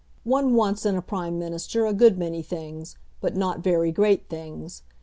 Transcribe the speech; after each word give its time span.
One 0.23 0.55
wants 0.55 0.83
in 0.83 0.95
a 0.95 1.01
Prime 1.03 1.37
Minister 1.37 1.85
a 1.85 1.93
good 1.93 2.17
many 2.17 2.41
things, 2.41 2.97
but 3.19 3.35
not 3.35 3.59
very 3.59 3.91
great 3.91 4.27
things. 4.29 4.81